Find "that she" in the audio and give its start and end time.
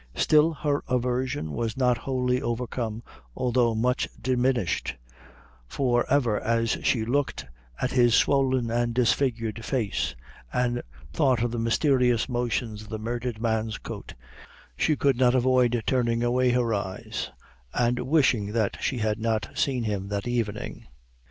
18.53-18.97